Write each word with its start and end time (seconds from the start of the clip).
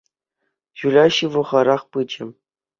Юля 0.87 1.05
ҫывӑхарах 1.19 1.83
пычӗ. 1.95 2.25